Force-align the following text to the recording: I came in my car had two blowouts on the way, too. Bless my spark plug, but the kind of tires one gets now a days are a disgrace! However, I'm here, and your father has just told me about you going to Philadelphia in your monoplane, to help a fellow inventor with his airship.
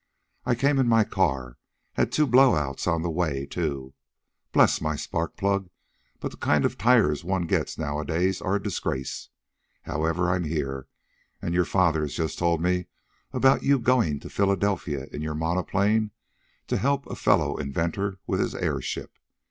I 0.47 0.55
came 0.55 0.79
in 0.79 0.87
my 0.87 1.03
car 1.03 1.59
had 1.93 2.11
two 2.11 2.25
blowouts 2.25 2.87
on 2.87 3.03
the 3.03 3.09
way, 3.11 3.45
too. 3.45 3.93
Bless 4.51 4.81
my 4.81 4.95
spark 4.95 5.37
plug, 5.37 5.69
but 6.19 6.31
the 6.31 6.37
kind 6.37 6.65
of 6.65 6.75
tires 6.75 7.23
one 7.23 7.43
gets 7.45 7.77
now 7.77 7.99
a 7.99 8.03
days 8.05 8.41
are 8.41 8.55
a 8.55 8.59
disgrace! 8.63 9.29
However, 9.83 10.31
I'm 10.31 10.45
here, 10.45 10.87
and 11.39 11.53
your 11.53 11.65
father 11.65 12.01
has 12.01 12.15
just 12.15 12.39
told 12.39 12.63
me 12.63 12.87
about 13.31 13.61
you 13.61 13.77
going 13.77 14.19
to 14.21 14.29
Philadelphia 14.31 15.05
in 15.13 15.21
your 15.21 15.35
monoplane, 15.35 16.09
to 16.65 16.77
help 16.77 17.05
a 17.05 17.13
fellow 17.15 17.57
inventor 17.59 18.17
with 18.25 18.39
his 18.39 18.55
airship. 18.55 19.19